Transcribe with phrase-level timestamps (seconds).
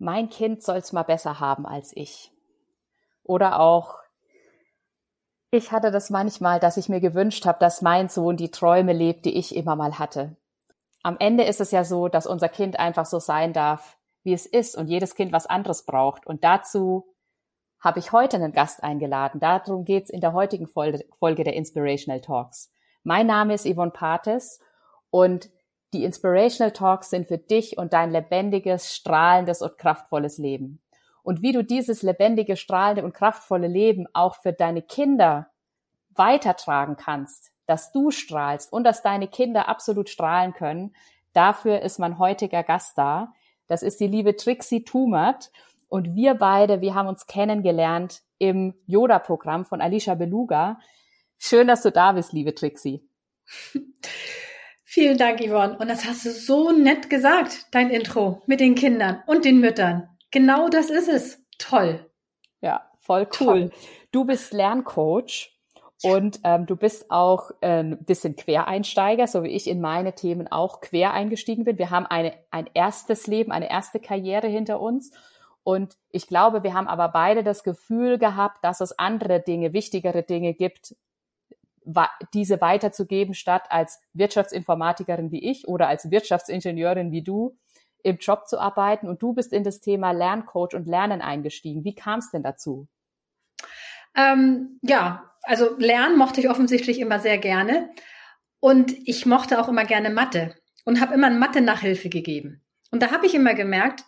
[0.00, 2.32] mein Kind soll's mal besser haben als ich.
[3.22, 3.98] Oder auch,
[5.50, 9.26] ich hatte das manchmal, dass ich mir gewünscht habe, dass mein Sohn die Träume lebt,
[9.26, 10.36] die ich immer mal hatte.
[11.02, 14.46] Am Ende ist es ja so, dass unser Kind einfach so sein darf, wie es
[14.46, 16.26] ist und jedes Kind was anderes braucht.
[16.26, 17.06] Und dazu
[17.78, 19.38] habe ich heute einen Gast eingeladen.
[19.38, 22.72] Darum geht's in der heutigen Folge der Inspirational Talks.
[23.02, 24.60] Mein Name ist Yvonne Pates
[25.10, 25.50] und
[25.92, 30.80] die Inspirational Talks sind für dich und dein lebendiges, strahlendes und kraftvolles Leben.
[31.22, 35.48] Und wie du dieses lebendige, strahlende und kraftvolle Leben auch für deine Kinder
[36.14, 40.94] weitertragen kannst, dass du strahlst und dass deine Kinder absolut strahlen können,
[41.32, 43.32] dafür ist mein heutiger Gast da.
[43.66, 45.50] Das ist die liebe Trixie Tumert.
[45.88, 50.78] Und wir beide, wir haben uns kennengelernt im Yoda-Programm von Alicia Beluga.
[51.38, 53.02] Schön, dass du da bist, liebe Trixie.
[54.92, 55.78] Vielen Dank, Yvonne.
[55.78, 60.08] Und das hast du so nett gesagt, dein Intro mit den Kindern und den Müttern.
[60.32, 61.40] Genau das ist es.
[61.58, 62.10] Toll.
[62.60, 63.46] Ja, voll cool.
[63.46, 63.70] Toll.
[64.10, 65.56] Du bist Lerncoach
[66.02, 70.50] und ähm, du bist auch äh, ein bisschen Quereinsteiger, so wie ich in meine Themen
[70.50, 71.78] auch quer eingestiegen bin.
[71.78, 75.12] Wir haben eine, ein erstes Leben, eine erste Karriere hinter uns.
[75.62, 80.24] Und ich glaube, wir haben aber beide das Gefühl gehabt, dass es andere Dinge, wichtigere
[80.24, 80.96] Dinge gibt,
[82.34, 87.56] diese weiterzugeben, statt als Wirtschaftsinformatikerin wie ich oder als Wirtschaftsingenieurin wie du
[88.02, 89.08] im Job zu arbeiten.
[89.08, 91.84] Und du bist in das Thema Lerncoach und Lernen eingestiegen.
[91.84, 92.86] Wie kam es denn dazu?
[94.14, 97.90] Ähm, ja, also Lernen mochte ich offensichtlich immer sehr gerne.
[98.60, 102.62] Und ich mochte auch immer gerne Mathe und habe immer Mathe-Nachhilfe gegeben.
[102.90, 104.04] Und da habe ich immer gemerkt,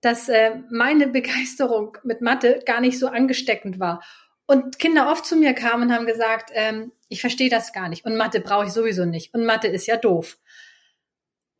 [0.00, 4.02] dass äh, meine Begeisterung mit Mathe gar nicht so angesteckend war.
[4.46, 8.04] Und Kinder oft zu mir kamen und haben gesagt, ähm, ich verstehe das gar nicht
[8.04, 10.38] und Mathe brauche ich sowieso nicht und Mathe ist ja doof.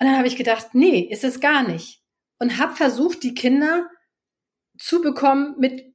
[0.00, 2.02] Und dann habe ich gedacht, nee, ist es gar nicht.
[2.38, 3.90] Und habe versucht, die Kinder
[4.78, 5.92] zu bekommen mit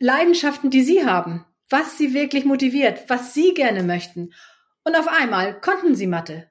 [0.00, 4.34] Leidenschaften, die sie haben, was sie wirklich motiviert, was sie gerne möchten.
[4.84, 6.50] Und auf einmal konnten sie Mathe.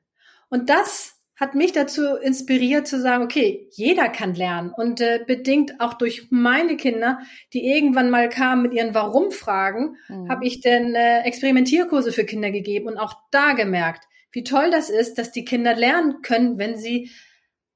[0.49, 5.79] Und das hat mich dazu inspiriert zu sagen, okay, jeder kann lernen und äh, bedingt
[5.79, 7.19] auch durch meine Kinder,
[7.53, 10.29] die irgendwann mal kamen mit ihren Warum-Fragen, mhm.
[10.29, 14.89] habe ich dann äh, Experimentierkurse für Kinder gegeben und auch da gemerkt, wie toll das
[14.89, 17.11] ist, dass die Kinder lernen können, wenn sie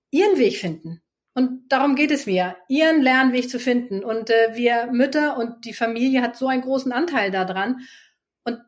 [0.09, 1.01] ihren Weg finden.
[1.33, 4.03] Und darum geht es mir, ihren Lernweg zu finden.
[4.03, 7.81] Und äh, wir Mütter und die Familie hat so einen großen Anteil daran.
[8.43, 8.59] Und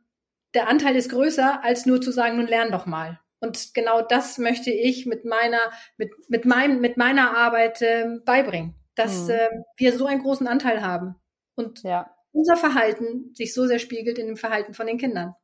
[0.54, 3.20] der Anteil ist größer, als nur zu sagen, nun lern doch mal.
[3.44, 5.60] Und genau das möchte ich mit meiner,
[5.98, 9.32] mit, mit meinem, mit meiner Arbeit äh, beibringen, dass mhm.
[9.32, 11.16] äh, wir so einen großen Anteil haben
[11.56, 12.10] und ja.
[12.32, 15.36] unser Verhalten sich so sehr spiegelt in dem Verhalten von den Kindern.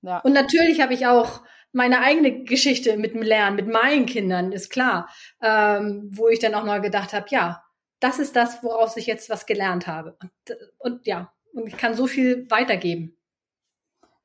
[0.00, 0.20] Ja.
[0.20, 4.70] Und natürlich habe ich auch meine eigene Geschichte mit dem Lernen, mit meinen Kindern, ist
[4.70, 5.10] klar,
[5.42, 7.62] ähm, wo ich dann auch mal gedacht habe, ja,
[8.00, 10.16] das ist das, woraus ich jetzt was gelernt habe.
[10.22, 10.32] Und,
[10.78, 13.18] und ja, und ich kann so viel weitergeben.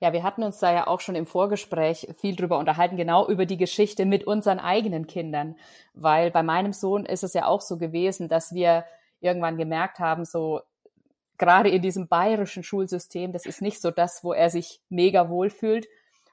[0.02, 3.46] Ja, wir hatten uns da ja auch schon im Vorgespräch viel drüber unterhalten, genau über
[3.46, 5.56] die Geschichte mit unseren eigenen Kindern.
[5.94, 8.86] Weil bei meinem Sohn ist es ja auch so gewesen, dass wir
[9.20, 10.62] irgendwann gemerkt haben, so
[11.38, 15.88] gerade in diesem bayerischen Schulsystem, das ist nicht so das, wo er sich mega wohlfühlt.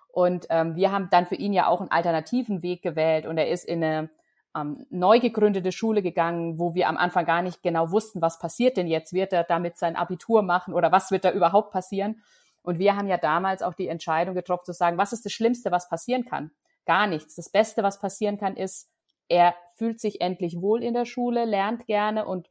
[0.09, 3.49] Und ähm, wir haben dann für ihn ja auch einen alternativen Weg gewählt und er
[3.49, 4.11] ist in eine
[4.57, 8.77] ähm, neu gegründete Schule gegangen, wo wir am Anfang gar nicht genau wussten, was passiert
[8.77, 9.13] denn jetzt?
[9.13, 12.23] Wird er damit sein Abitur machen oder was wird da überhaupt passieren?
[12.67, 15.71] Und wir haben ja damals auch die Entscheidung getroffen zu sagen, was ist das Schlimmste,
[15.71, 16.51] was passieren kann?
[16.85, 17.37] Gar nichts.
[17.37, 18.91] Das Beste, was passieren kann, ist,
[19.29, 22.51] er fühlt sich endlich wohl in der Schule, lernt gerne und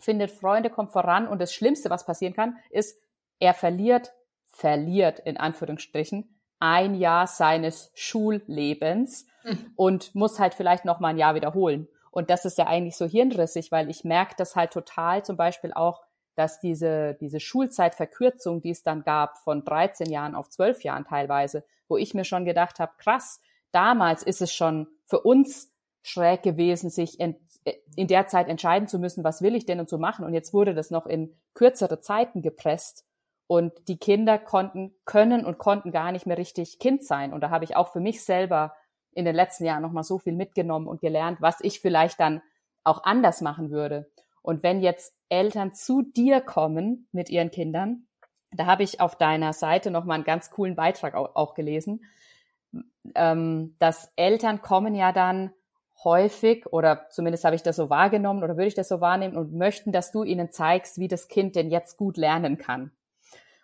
[0.00, 1.28] findet Freunde, kommt voran.
[1.28, 3.00] Und das Schlimmste, was passieren kann, ist,
[3.38, 4.12] er verliert,
[4.48, 9.72] verliert in Anführungsstrichen, ein Jahr seines Schullebens mhm.
[9.76, 11.86] und muss halt vielleicht noch mal ein Jahr wiederholen.
[12.10, 15.72] Und das ist ja eigentlich so hirnrissig, weil ich merke das halt total zum Beispiel
[15.72, 16.05] auch
[16.36, 21.64] dass diese, diese Schulzeitverkürzung, die es dann gab, von 13 Jahren auf 12 Jahren teilweise,
[21.88, 23.40] wo ich mir schon gedacht habe, krass,
[23.72, 27.36] damals ist es schon für uns schräg gewesen, sich in,
[27.96, 30.24] in der Zeit entscheiden zu müssen, was will ich denn und zu machen.
[30.24, 33.04] Und jetzt wurde das noch in kürzere Zeiten gepresst.
[33.48, 37.32] Und die Kinder konnten, können und konnten gar nicht mehr richtig Kind sein.
[37.32, 38.74] Und da habe ich auch für mich selber
[39.12, 42.42] in den letzten Jahren nochmal so viel mitgenommen und gelernt, was ich vielleicht dann
[42.84, 44.10] auch anders machen würde.
[44.42, 48.06] Und wenn jetzt Eltern zu dir kommen mit ihren Kindern,
[48.52, 52.04] da habe ich auf deiner Seite noch mal einen ganz coolen Beitrag auch, auch gelesen,
[53.14, 55.52] ähm, dass Eltern kommen ja dann
[56.04, 59.54] häufig oder zumindest habe ich das so wahrgenommen oder würde ich das so wahrnehmen und
[59.54, 62.92] möchten, dass du ihnen zeigst, wie das Kind denn jetzt gut lernen kann.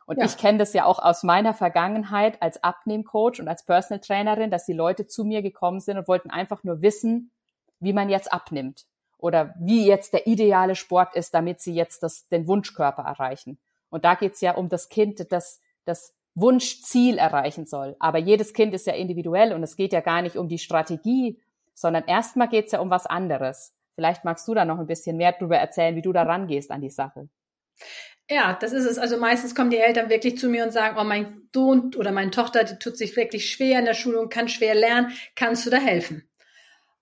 [0.06, 0.24] Und ja.
[0.24, 4.66] ich kenne das ja auch aus meiner Vergangenheit als Abnehmcoach und als Personal Trainerin, dass
[4.66, 7.30] die Leute zu mir gekommen sind und wollten einfach nur wissen,
[7.78, 8.86] wie man jetzt abnimmt
[9.22, 13.58] oder wie jetzt der ideale Sport ist, damit sie jetzt das, den Wunschkörper erreichen.
[13.88, 17.96] Und da geht's ja um das Kind, das das Wunschziel erreichen soll.
[17.98, 21.40] Aber jedes Kind ist ja individuell und es geht ja gar nicht um die Strategie,
[21.74, 23.74] sondern erstmal geht's ja um was anderes.
[23.94, 26.80] Vielleicht magst du da noch ein bisschen mehr darüber erzählen, wie du da rangehst an
[26.80, 27.28] die Sache.
[28.30, 28.98] Ja, das ist es.
[28.98, 32.30] Also meistens kommen die Eltern wirklich zu mir und sagen, oh, mein Sohn oder meine
[32.30, 35.12] Tochter, die tut sich wirklich schwer in der Schule und kann schwer lernen.
[35.34, 36.28] Kannst du da helfen?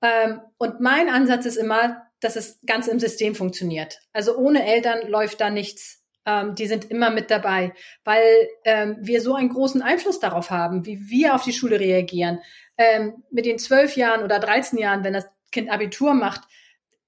[0.02, 4.00] Ähm, und mein Ansatz ist immer, dass es ganz im System funktioniert.
[4.12, 6.02] Also ohne Eltern läuft da nichts.
[6.26, 7.72] Ähm, die sind immer mit dabei,
[8.04, 12.40] weil ähm, wir so einen großen Einfluss darauf haben, wie wir auf die Schule reagieren.
[12.76, 16.42] Ähm, mit den zwölf Jahren oder 13 Jahren, wenn das Kind Abitur macht,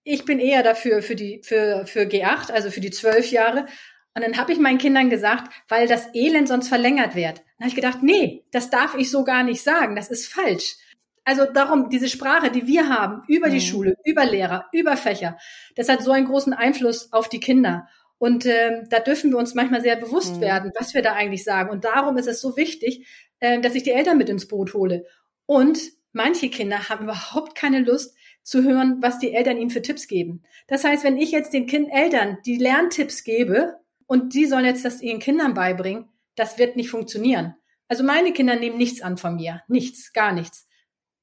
[0.04, 3.66] ich bin eher dafür für die für für G8, also für die zwölf Jahre.
[4.14, 7.38] Und dann habe ich meinen Kindern gesagt, weil das Elend sonst verlängert wird.
[7.38, 9.96] Dann habe ich gedacht, nee, das darf ich so gar nicht sagen.
[9.96, 10.76] Das ist falsch.
[11.24, 13.60] Also darum, diese Sprache, die wir haben, über die mhm.
[13.60, 15.38] Schule, über Lehrer, über Fächer,
[15.76, 17.88] das hat so einen großen Einfluss auf die Kinder.
[18.18, 20.40] Und ähm, da dürfen wir uns manchmal sehr bewusst mhm.
[20.40, 21.70] werden, was wir da eigentlich sagen.
[21.70, 23.06] Und darum ist es so wichtig,
[23.40, 25.06] äh, dass ich die Eltern mit ins Boot hole.
[25.46, 25.80] Und
[26.12, 30.42] manche Kinder haben überhaupt keine Lust zu hören, was die Eltern ihnen für Tipps geben.
[30.66, 33.76] Das heißt, wenn ich jetzt den kind Eltern die Lerntipps gebe
[34.06, 37.54] und die sollen jetzt das ihren Kindern beibringen, das wird nicht funktionieren.
[37.88, 39.62] Also meine Kinder nehmen nichts an von mir.
[39.68, 40.66] Nichts, gar nichts.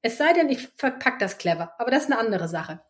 [0.02, 1.74] Es sei denn, ich verpack das clever.
[1.78, 2.80] Aber das ist eine andere Sache.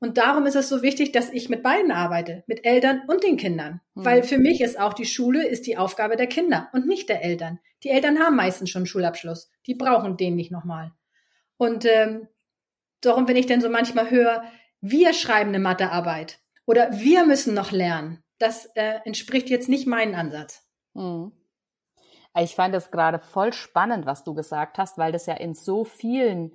[0.00, 3.36] Und darum ist es so wichtig, dass ich mit beiden arbeite, mit Eltern und den
[3.36, 3.80] Kindern.
[3.94, 4.04] Mhm.
[4.04, 7.22] Weil für mich ist auch die Schule ist die Aufgabe der Kinder und nicht der
[7.22, 7.60] Eltern.
[7.84, 9.50] Die Eltern haben meistens schon einen Schulabschluss.
[9.66, 10.92] Die brauchen den nicht nochmal.
[11.56, 12.28] Und ähm,
[13.00, 14.42] darum, wenn ich denn so manchmal höre,
[14.80, 20.14] wir schreiben eine Mathearbeit oder wir müssen noch lernen, das äh, entspricht jetzt nicht meinem
[20.14, 20.64] Ansatz.
[20.94, 21.32] Mhm.
[22.40, 25.84] Ich fand das gerade voll spannend, was du gesagt hast, weil das ja in so
[25.84, 26.52] vielen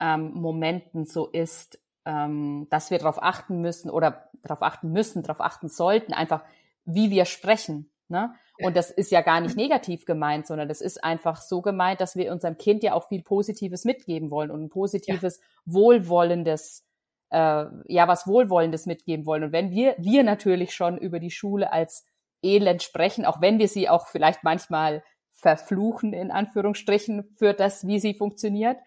[0.00, 5.40] ähm, Momenten so ist, ähm, dass wir darauf achten müssen oder darauf achten müssen, darauf
[5.40, 6.42] achten sollten, einfach
[6.84, 7.90] wie wir sprechen.
[8.08, 8.34] Ne?
[8.58, 12.16] Und das ist ja gar nicht negativ gemeint, sondern das ist einfach so gemeint, dass
[12.16, 15.72] wir unserem Kind ja auch viel Positives mitgeben wollen und ein positives, ja.
[15.72, 16.84] wohlwollendes,
[17.30, 19.44] äh, ja, was Wohlwollendes mitgeben wollen.
[19.44, 22.06] Und wenn wir, wir natürlich schon über die Schule als
[22.42, 25.02] Elend sprechen, auch wenn wir sie auch vielleicht manchmal
[25.42, 28.78] verfluchen, in Anführungsstrichen, für das, wie sie funktioniert,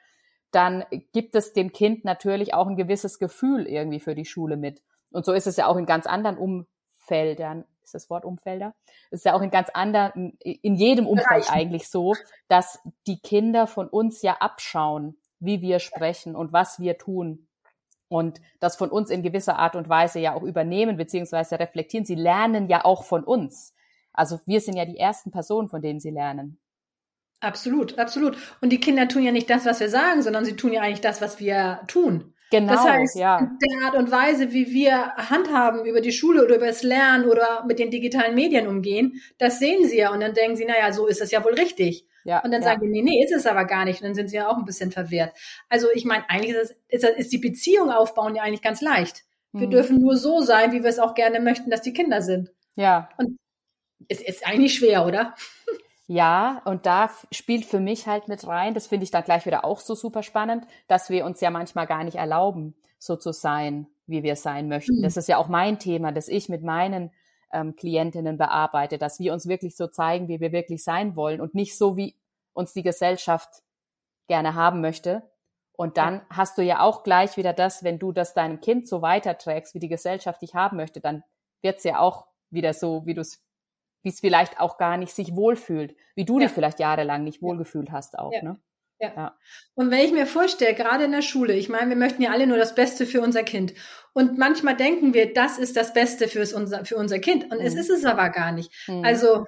[0.51, 4.81] dann gibt es dem Kind natürlich auch ein gewisses Gefühl irgendwie für die Schule mit.
[5.11, 7.65] Und so ist es ja auch in ganz anderen Umfeldern.
[7.83, 8.73] Ist das Wort Umfelder?
[9.11, 12.15] Es ist ja auch in ganz anderen, in jedem Umfeld eigentlich so,
[12.47, 17.47] dass die Kinder von uns ja abschauen, wie wir sprechen und was wir tun.
[18.07, 22.05] Und das von uns in gewisser Art und Weise ja auch übernehmen beziehungsweise reflektieren.
[22.05, 23.74] Sie lernen ja auch von uns.
[24.15, 26.59] Also wir sind ja die ersten Personen, von denen sie lernen.
[27.39, 28.37] Absolut, absolut.
[28.61, 31.01] Und die Kinder tun ja nicht das, was wir sagen, sondern sie tun ja eigentlich
[31.01, 32.33] das, was wir tun.
[32.51, 33.39] Genau, das heißt, ja.
[33.39, 37.65] der Art und Weise, wie wir handhaben über die Schule oder über das Lernen oder
[37.65, 41.07] mit den digitalen Medien umgehen, das sehen sie ja und dann denken sie, naja, so
[41.07, 42.07] ist das ja wohl richtig.
[42.23, 42.69] Ja, und dann ja.
[42.69, 44.01] sagen die, nee, nee, ist es aber gar nicht.
[44.01, 45.35] Und dann sind sie ja auch ein bisschen verwehrt.
[45.69, 49.23] Also ich meine, eigentlich ist, es, ist, ist die Beziehung aufbauen ja eigentlich ganz leicht.
[49.51, 49.71] Wir mhm.
[49.71, 52.51] dürfen nur so sein, wie wir es auch gerne möchten, dass die Kinder sind.
[52.75, 53.09] Ja.
[53.17, 53.37] Und
[54.07, 55.35] es ist eigentlich schwer, oder?
[56.07, 59.65] Ja, und da spielt für mich halt mit rein, das finde ich dann gleich wieder
[59.65, 63.87] auch so super spannend, dass wir uns ja manchmal gar nicht erlauben, so zu sein,
[64.05, 64.99] wie wir sein möchten.
[64.99, 65.03] Mhm.
[65.03, 67.11] Das ist ja auch mein Thema, dass ich mit meinen
[67.51, 71.55] ähm, Klientinnen bearbeite, dass wir uns wirklich so zeigen, wie wir wirklich sein wollen und
[71.55, 72.15] nicht so, wie
[72.53, 73.63] uns die Gesellschaft
[74.27, 75.23] gerne haben möchte.
[75.73, 76.25] Und dann ja.
[76.29, 79.79] hast du ja auch gleich wieder das, wenn du das deinem Kind so weiterträgst, wie
[79.79, 81.23] die Gesellschaft dich haben möchte, dann
[81.61, 83.44] wird's ja auch wieder so, wie du es
[84.05, 86.45] wie es vielleicht auch gar nicht sich wohlfühlt, wie du ja.
[86.45, 88.31] dich vielleicht jahrelang nicht wohlgefühlt hast auch.
[88.31, 88.43] Ja.
[88.43, 88.59] Ne?
[88.99, 89.13] Ja.
[89.15, 89.37] ja.
[89.73, 92.45] Und wenn ich mir vorstelle, gerade in der Schule, ich meine, wir möchten ja alle
[92.45, 93.73] nur das Beste für unser Kind.
[94.13, 97.45] Und manchmal denken wir, das ist das Beste fürs unser, für unser Kind.
[97.45, 97.65] Und mhm.
[97.65, 98.71] es ist es aber gar nicht.
[98.87, 99.03] Mhm.
[99.03, 99.45] Also,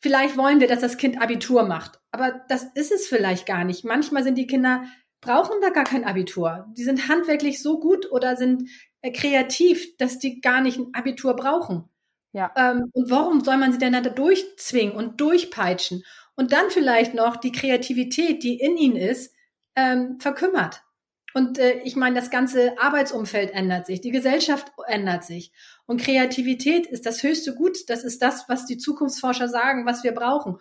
[0.00, 2.00] vielleicht wollen wir, dass das Kind Abitur macht.
[2.10, 3.84] Aber das ist es vielleicht gar nicht.
[3.84, 4.82] Manchmal sind die Kinder,
[5.20, 6.66] brauchen da gar kein Abitur.
[6.76, 8.68] Die sind handwerklich so gut oder sind
[9.00, 11.88] äh, kreativ, dass die gar nicht ein Abitur brauchen.
[12.32, 12.52] Ja.
[12.56, 16.04] Ähm, und warum soll man sie denn da durchzwingen und durchpeitschen?
[16.36, 19.34] Und dann vielleicht noch die Kreativität, die in ihnen ist,
[19.76, 20.82] ähm, verkümmert.
[21.34, 25.52] Und äh, ich meine, das ganze Arbeitsumfeld ändert sich, die Gesellschaft ändert sich.
[25.86, 27.88] Und Kreativität ist das höchste Gut.
[27.88, 30.58] Das ist das, was die Zukunftsforscher sagen, was wir brauchen.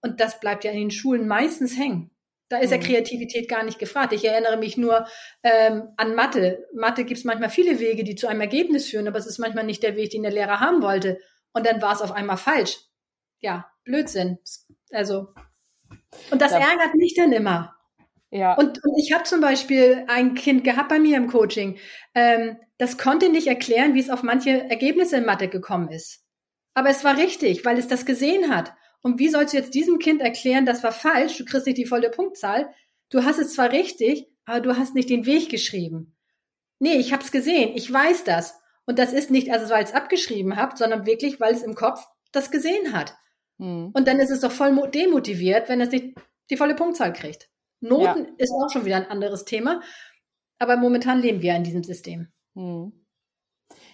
[0.00, 2.11] Und das bleibt ja in den Schulen meistens hängen.
[2.52, 2.82] Da ist ja mhm.
[2.82, 4.12] Kreativität gar nicht gefragt.
[4.12, 5.06] Ich erinnere mich nur
[5.42, 6.68] ähm, an Mathe.
[6.74, 9.64] Mathe gibt es manchmal viele Wege, die zu einem Ergebnis führen, aber es ist manchmal
[9.64, 11.18] nicht der Weg, den der Lehrer haben wollte.
[11.54, 12.76] Und dann war es auf einmal falsch.
[13.40, 14.38] Ja, Blödsinn.
[14.90, 15.28] Also,
[16.30, 17.74] und das da, ärgert mich dann immer.
[18.28, 18.52] Ja.
[18.52, 21.78] Und, und ich habe zum Beispiel ein Kind gehabt bei mir im Coaching,
[22.14, 26.22] ähm, das konnte nicht erklären, wie es auf manche Ergebnisse in Mathe gekommen ist.
[26.74, 28.74] Aber es war richtig, weil es das gesehen hat.
[29.02, 31.86] Und wie sollst du jetzt diesem Kind erklären, das war falsch, du kriegst nicht die
[31.86, 32.72] volle Punktzahl,
[33.10, 36.16] du hast es zwar richtig, aber du hast nicht den Weg geschrieben.
[36.78, 38.58] Nee, ich habe es gesehen, ich weiß das.
[38.86, 42.04] Und das ist nicht, also weil es abgeschrieben habt, sondern wirklich, weil es im Kopf
[42.32, 43.14] das gesehen hat.
[43.58, 43.90] Hm.
[43.92, 46.16] Und dann ist es doch voll demotiviert, wenn es nicht
[46.50, 47.48] die volle Punktzahl kriegt.
[47.80, 48.30] Noten ja.
[48.38, 49.80] ist auch schon wieder ein anderes Thema.
[50.58, 52.32] Aber momentan leben wir in diesem System.
[52.54, 52.92] Hm.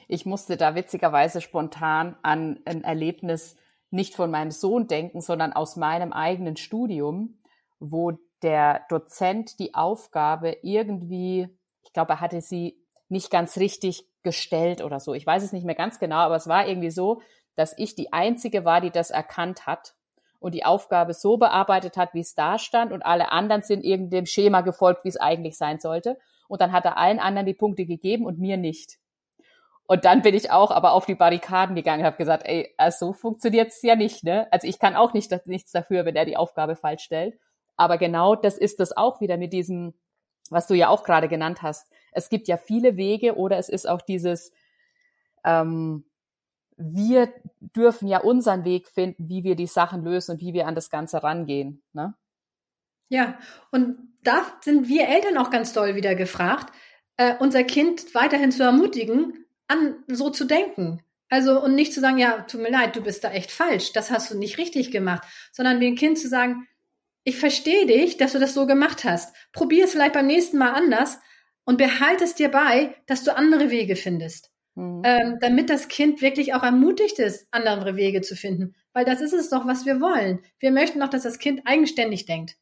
[0.07, 3.57] Ich musste da witzigerweise spontan an ein Erlebnis
[3.91, 7.39] nicht von meinem Sohn denken, sondern aus meinem eigenen Studium,
[7.81, 11.49] wo der Dozent die Aufgabe irgendwie,
[11.83, 12.79] ich glaube, er hatte sie
[13.09, 15.15] nicht ganz richtig gestellt oder so.
[15.15, 17.23] Ich weiß es nicht mehr ganz genau, aber es war irgendwie so,
[17.57, 19.95] dass ich die einzige war, die das erkannt hat
[20.39, 24.27] und die Aufgabe so bearbeitet hat, wie es da stand und alle anderen sind irgendeinem
[24.27, 26.19] Schema gefolgt, wie es eigentlich sein sollte.
[26.47, 28.99] Und dann hat er allen anderen die Punkte gegeben und mir nicht.
[29.91, 33.07] Und dann bin ich auch aber auf die Barrikaden gegangen und habe gesagt, ey, also
[33.07, 34.47] so funktioniert's ja nicht, ne?
[34.53, 37.39] Also ich kann auch nicht nichts dafür, wenn er die Aufgabe falsch stellt.
[37.77, 39.95] Aber genau das ist das auch wieder mit diesem,
[40.51, 41.91] was du ja auch gerade genannt hast.
[42.13, 44.53] Es gibt ja viele Wege oder es ist auch dieses,
[45.43, 46.05] ähm,
[46.77, 50.75] wir dürfen ja unseren Weg finden, wie wir die Sachen lösen und wie wir an
[50.75, 51.83] das Ganze rangehen.
[51.95, 52.13] Ne?
[53.09, 53.39] Ja,
[53.71, 56.75] und da sind wir Eltern auch ganz doll wieder gefragt,
[57.17, 61.03] äh, unser Kind weiterhin zu ermutigen, an so zu denken.
[61.31, 64.11] Also und nicht zu sagen, ja, tut mir leid, du bist da echt falsch, das
[64.11, 65.23] hast du nicht richtig gemacht,
[65.53, 66.67] sondern dem Kind zu sagen,
[67.25, 69.35] ich verstehe dich, dass du das so gemacht hast.
[69.53, 71.19] Probier es vielleicht beim nächsten Mal anders
[71.65, 75.03] und behalte es dir bei, dass du andere Wege findest mhm.
[75.05, 78.75] ähm, damit das Kind wirklich auch ermutigt ist, andere Wege zu finden.
[78.93, 80.41] Weil das ist es doch, was wir wollen.
[80.59, 82.57] Wir möchten doch, dass das Kind eigenständig denkt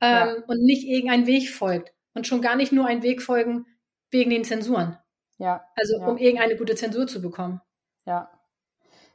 [0.00, 0.36] ähm, ja.
[0.46, 3.66] und nicht irgendeinen Weg folgt und schon gar nicht nur einen Weg folgen
[4.10, 4.96] wegen den Zensuren.
[5.38, 5.64] Ja.
[5.76, 6.06] Also ja.
[6.06, 7.60] um irgendeine gute Zensur zu bekommen.
[8.04, 8.30] Ja.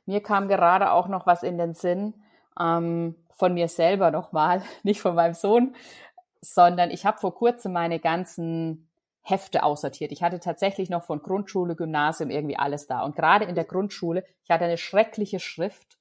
[0.05, 2.13] Mir kam gerade auch noch was in den Sinn
[2.59, 5.75] ähm, von mir selber nochmal, nicht von meinem Sohn,
[6.41, 8.89] sondern ich habe vor kurzem meine ganzen
[9.21, 10.11] Hefte aussortiert.
[10.11, 13.03] Ich hatte tatsächlich noch von Grundschule, Gymnasium irgendwie alles da.
[13.03, 15.97] Und gerade in der Grundschule, ich hatte eine schreckliche Schrift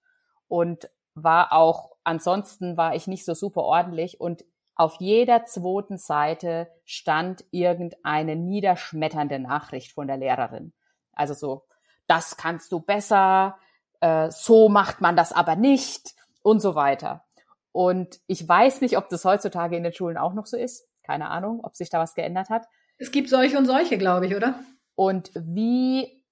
[0.49, 6.69] und war auch, ansonsten war ich nicht so super ordentlich und auf jeder zweiten Seite
[6.85, 10.73] stand irgendeine niederschmetternde Nachricht von der Lehrerin.
[11.13, 11.65] Also so,
[12.07, 13.59] das kannst du besser,
[14.01, 17.25] äh, so macht man das aber nicht und so weiter.
[17.73, 20.89] Und ich weiß nicht, ob das heutzutage in den Schulen auch noch so ist.
[21.03, 22.67] Keine Ahnung, ob sich da was geändert hat.
[22.99, 24.61] Es gibt solche und solche, glaube ich, oder?
[24.95, 26.23] Und wie,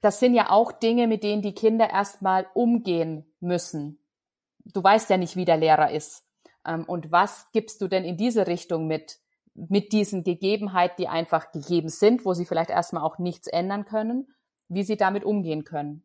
[0.00, 3.98] das sind ja auch Dinge, mit denen die Kinder erstmal umgehen müssen.
[4.64, 6.24] Du weißt ja nicht, wie der Lehrer ist.
[6.66, 9.18] Ähm, und was gibst du denn in diese Richtung mit?
[9.54, 14.28] Mit diesen Gegebenheiten, die einfach gegeben sind, wo sie vielleicht erstmal auch nichts ändern können,
[14.68, 16.04] wie sie damit umgehen können.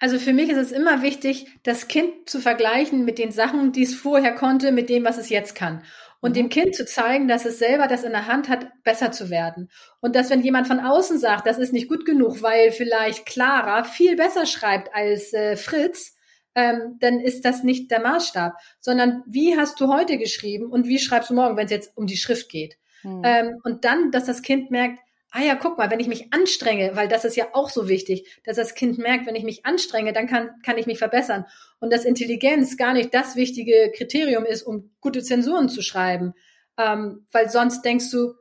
[0.00, 3.82] Also für mich ist es immer wichtig, das Kind zu vergleichen mit den Sachen, die
[3.82, 5.82] es vorher konnte, mit dem, was es jetzt kann
[6.20, 6.34] und mhm.
[6.34, 9.70] dem Kind zu zeigen, dass es selber das in der Hand hat, besser zu werden.
[10.00, 13.84] Und dass wenn jemand von außen sagt, das ist nicht gut genug, weil vielleicht Clara
[13.84, 16.16] viel besser schreibt als äh, Fritz,
[16.54, 20.98] ähm, dann ist das nicht der Maßstab, sondern wie hast du heute geschrieben und wie
[20.98, 22.78] schreibst du morgen, wenn es jetzt um die Schrift geht.
[23.02, 23.22] Mhm.
[23.24, 24.98] Ähm, und dann, dass das Kind merkt,
[25.30, 28.40] ah ja, guck mal, wenn ich mich anstrenge, weil das ist ja auch so wichtig,
[28.44, 31.44] dass das Kind merkt, wenn ich mich anstrenge, dann kann, kann ich mich verbessern.
[31.80, 36.32] Und dass Intelligenz gar nicht das wichtige Kriterium ist, um gute Zensuren zu schreiben.
[36.78, 38.34] Ähm, weil sonst denkst du,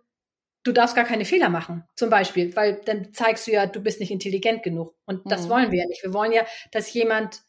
[0.64, 4.00] du darfst gar keine Fehler machen, zum Beispiel, weil dann zeigst du ja, du bist
[4.00, 4.96] nicht intelligent genug.
[5.06, 5.50] Und das mhm.
[5.50, 6.04] wollen wir ja nicht.
[6.04, 7.42] Wir wollen ja, dass jemand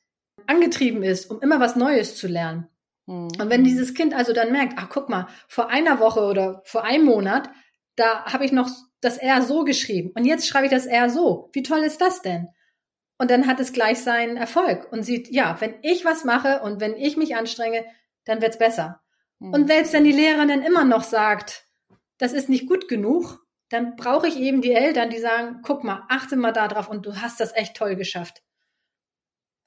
[0.46, 2.68] angetrieben ist, um immer was Neues zu lernen.
[3.06, 3.28] Mhm.
[3.40, 6.84] Und wenn dieses Kind also dann merkt, ach guck mal, vor einer Woche oder vor
[6.84, 7.50] einem Monat,
[7.96, 8.68] da habe ich noch
[9.00, 11.50] das R so geschrieben und jetzt schreibe ich das R so.
[11.52, 12.48] Wie toll ist das denn?
[13.18, 16.80] Und dann hat es gleich seinen Erfolg und sieht, ja, wenn ich was mache und
[16.80, 17.84] wenn ich mich anstrenge,
[18.24, 19.00] dann wird's besser.
[19.40, 19.54] Mhm.
[19.54, 21.64] Und selbst wenn die Lehrerin immer noch sagt,
[22.18, 26.04] das ist nicht gut genug, dann brauche ich eben die Eltern, die sagen, guck mal,
[26.08, 28.42] achte mal da drauf und du hast das echt toll geschafft.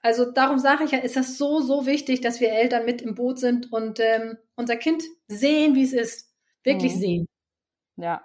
[0.02, 3.16] Also darum sage ich ja, ist das so, so wichtig, dass wir Eltern mit im
[3.16, 6.34] Boot sind und ähm, unser Kind sehen, wie es ist.
[6.64, 7.00] Wirklich mhm.
[7.00, 7.28] sehen.
[7.98, 8.22] Ja,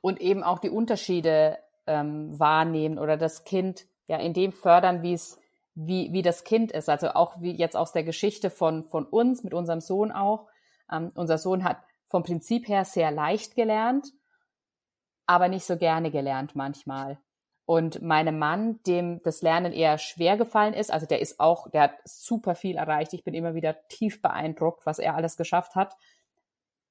[0.00, 5.12] und eben auch die Unterschiede ähm, wahrnehmen oder das Kind ja in dem fördern, wie
[5.12, 5.38] es
[5.80, 6.88] wie, wie das Kind ist.
[6.88, 10.48] Also auch wie jetzt aus der Geschichte von, von uns, mit unserem Sohn auch.
[10.90, 14.08] Ähm, unser Sohn hat vom Prinzip her sehr leicht gelernt,
[15.26, 17.18] aber nicht so gerne gelernt manchmal.
[17.70, 21.82] Und meinem Mann, dem das Lernen eher schwer gefallen ist, also der ist auch, der
[21.82, 23.12] hat super viel erreicht.
[23.12, 25.94] Ich bin immer wieder tief beeindruckt, was er alles geschafft hat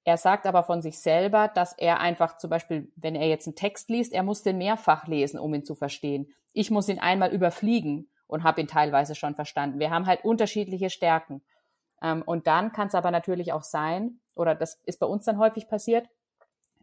[0.03, 3.55] Er sagt aber von sich selber, dass er einfach zum Beispiel, wenn er jetzt einen
[3.55, 6.34] Text liest, er muss den mehrfach lesen, um ihn zu verstehen.
[6.53, 9.79] Ich muss ihn einmal überfliegen und habe ihn teilweise schon verstanden.
[9.79, 11.41] Wir haben halt unterschiedliche Stärken.
[12.01, 15.39] Ähm, und dann kann es aber natürlich auch sein, oder das ist bei uns dann
[15.39, 16.07] häufig passiert,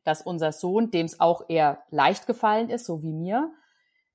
[0.03, 3.55] dass unser Sohn, dem es auch eher leicht gefallen ist, so wie mir,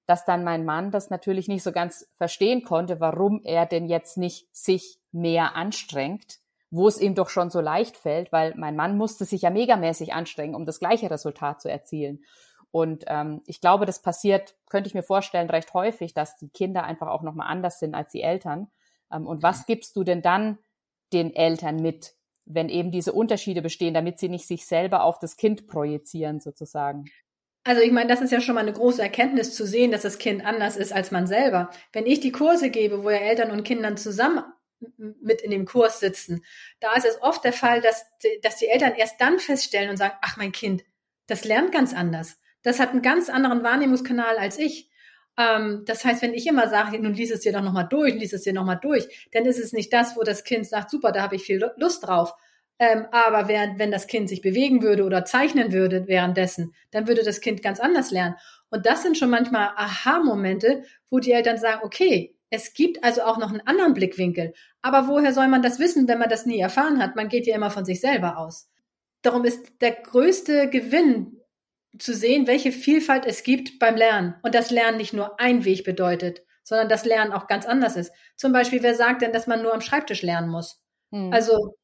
[0.09, 4.17] dass dann mein Mann das natürlich nicht so ganz verstehen konnte, warum er denn jetzt
[4.17, 6.39] nicht sich mehr anstrengt,
[6.71, 10.11] wo es ihm doch schon so leicht fällt, weil mein Mann musste sich ja megamäßig
[10.11, 12.23] anstrengen, um das gleiche Resultat zu erzielen.
[12.71, 16.85] Und ähm, ich glaube, das passiert, könnte ich mir vorstellen, recht häufig, dass die Kinder
[16.85, 18.71] einfach auch nochmal anders sind als die Eltern.
[19.11, 20.57] Ähm, und was gibst du denn dann
[21.13, 25.37] den Eltern mit, wenn eben diese Unterschiede bestehen, damit sie nicht sich selber auf das
[25.37, 27.05] Kind projizieren sozusagen?
[27.63, 30.17] Also ich meine, das ist ja schon mal eine große Erkenntnis zu sehen, dass das
[30.17, 31.69] Kind anders ist als man selber.
[31.91, 34.43] Wenn ich die Kurse gebe, wo ja Eltern und Kindern zusammen
[35.21, 36.43] mit in dem Kurs sitzen,
[36.79, 38.05] da ist es oft der Fall, dass,
[38.41, 40.83] dass die Eltern erst dann feststellen und sagen, ach mein Kind,
[41.27, 42.39] das lernt ganz anders.
[42.63, 44.89] Das hat einen ganz anderen Wahrnehmungskanal als ich.
[45.37, 48.33] Ähm, das heißt, wenn ich immer sage, nun lies es dir doch nochmal durch, lies
[48.33, 51.21] es dir nochmal durch, dann ist es nicht das, wo das Kind sagt, super, da
[51.21, 52.33] habe ich viel Lust drauf,
[52.79, 57.23] ähm, aber während, wenn das Kind sich bewegen würde oder zeichnen würde währenddessen, dann würde
[57.23, 58.35] das Kind ganz anders lernen.
[58.69, 63.37] Und das sind schon manchmal Aha-Momente, wo die Eltern sagen, okay, es gibt also auch
[63.37, 64.53] noch einen anderen Blickwinkel.
[64.81, 67.15] Aber woher soll man das wissen, wenn man das nie erfahren hat?
[67.15, 68.69] Man geht ja immer von sich selber aus.
[69.21, 71.41] Darum ist der größte Gewinn
[71.97, 74.35] zu sehen, welche Vielfalt es gibt beim Lernen.
[74.41, 78.13] Und das Lernen nicht nur ein Weg bedeutet, sondern das Lernen auch ganz anders ist.
[78.37, 80.81] Zum Beispiel, wer sagt denn, dass man nur am Schreibtisch lernen muss?
[81.11, 81.33] Hm.
[81.33, 81.75] Also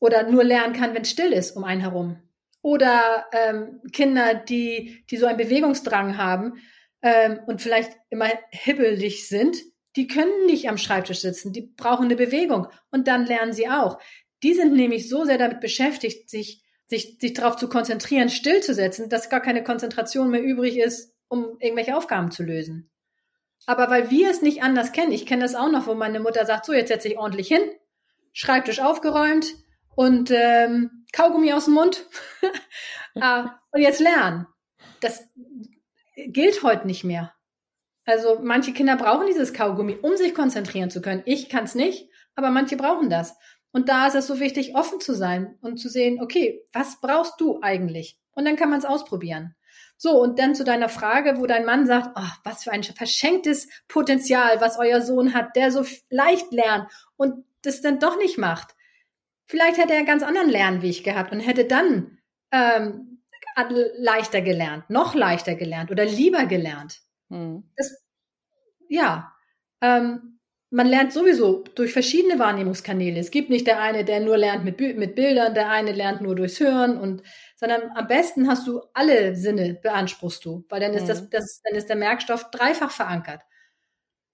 [0.00, 2.18] oder nur lernen kann, wenn es still ist um einen herum.
[2.62, 6.54] Oder ähm, Kinder, die, die so einen Bewegungsdrang haben
[7.02, 9.56] ähm, und vielleicht immer hibbelig sind,
[9.96, 13.98] die können nicht am Schreibtisch sitzen, die brauchen eine Bewegung und dann lernen sie auch.
[14.42, 19.30] Die sind nämlich so sehr damit beschäftigt, sich, sich, sich darauf zu konzentrieren, stillzusetzen, dass
[19.30, 22.90] gar keine Konzentration mehr übrig ist, um irgendwelche Aufgaben zu lösen.
[23.66, 26.46] Aber weil wir es nicht anders kennen, ich kenne das auch noch, wo meine Mutter
[26.46, 27.62] sagt, so, jetzt setze ich ordentlich hin,
[28.32, 29.54] Schreibtisch aufgeräumt,
[29.94, 32.06] und ähm, Kaugummi aus dem Mund
[33.14, 34.46] äh, und jetzt lernen.
[35.00, 35.24] Das
[36.16, 37.32] gilt heute nicht mehr.
[38.04, 41.22] Also manche Kinder brauchen dieses Kaugummi, um sich konzentrieren zu können.
[41.26, 43.36] Ich kann es nicht, aber manche brauchen das.
[43.72, 47.40] Und da ist es so wichtig, offen zu sein und zu sehen, okay, was brauchst
[47.40, 48.18] du eigentlich?
[48.32, 49.54] Und dann kann man es ausprobieren.
[49.96, 53.68] So, und dann zu deiner Frage, wo dein Mann sagt, oh, was für ein verschenktes
[53.86, 58.74] Potenzial, was euer Sohn hat, der so leicht lernt und das dann doch nicht macht.
[59.50, 62.18] Vielleicht hätte er einen ganz anderen Lernweg gehabt und hätte dann
[62.52, 63.20] ähm,
[63.96, 67.00] leichter gelernt, noch leichter gelernt oder lieber gelernt.
[67.30, 67.64] Hm.
[67.76, 68.00] Das,
[68.88, 69.34] ja,
[69.80, 70.38] ähm,
[70.70, 73.18] man lernt sowieso durch verschiedene Wahrnehmungskanäle.
[73.18, 76.36] Es gibt nicht der eine, der nur lernt mit, mit Bildern, der eine lernt nur
[76.36, 77.24] durchs Hören und,
[77.56, 81.30] sondern am besten hast du alle Sinne beanspruchst du, weil dann ist das, hm.
[81.32, 83.42] das, dann ist der Merkstoff dreifach verankert.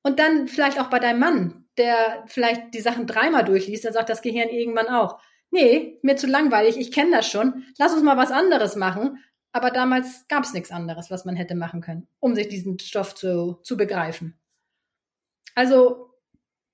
[0.07, 4.09] Und dann vielleicht auch bei deinem Mann, der vielleicht die Sachen dreimal durchliest, dann sagt
[4.09, 5.19] das Gehirn irgendwann auch,
[5.51, 9.19] nee, mir zu langweilig, ich kenne das schon, lass uns mal was anderes machen.
[9.51, 13.17] Aber damals gab es nichts anderes, was man hätte machen können, um sich diesen Stoff
[13.17, 14.39] zu, zu begreifen.
[15.57, 16.15] Also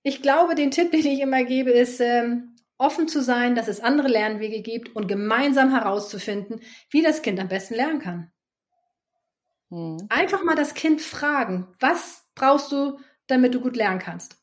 [0.03, 3.81] ich glaube, den Tipp, den ich immer gebe, ist, ähm, offen zu sein, dass es
[3.81, 8.31] andere Lernwege gibt und gemeinsam herauszufinden, wie das Kind am besten lernen kann.
[9.71, 9.97] Hm.
[10.11, 14.37] Einfach mal das Kind fragen, was brauchst du damit du gut lernen kannst.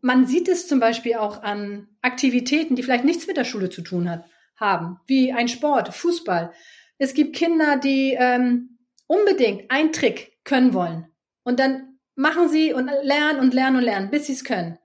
[0.00, 3.82] Man sieht es zum Beispiel auch an Aktivitäten, die vielleicht nichts mit der Schule zu
[3.82, 4.24] tun hat,
[4.56, 6.52] haben, wie ein Sport, Fußball.
[6.98, 11.06] Es gibt Kinder, die ähm, unbedingt einen Trick können wollen.
[11.42, 14.78] Und dann machen sie und lernen und lernen und lernen, bis sie es können.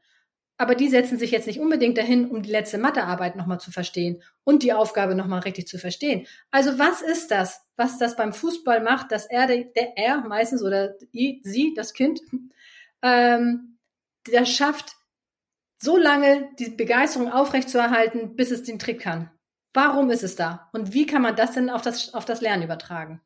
[0.58, 4.24] Aber die setzen sich jetzt nicht unbedingt dahin, um die letzte Mathearbeit nochmal zu verstehen
[4.46, 6.28] und die Aufgabe nochmal richtig zu verstehen.
[6.50, 10.96] Also was ist das, was das beim Fußball macht, dass er, der er meistens oder
[11.12, 12.22] sie, das Kind,
[13.02, 13.80] ähm,
[14.28, 14.96] der schafft,
[15.78, 19.30] so lange die Begeisterung aufrechtzuerhalten, bis es den Trick kann.
[19.74, 20.70] Warum ist es da?
[20.72, 23.22] Und wie kann man das denn auf das, auf das Lernen übertragen?